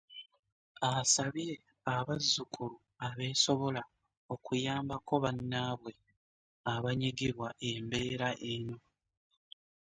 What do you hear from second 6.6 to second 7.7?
abanyigibwa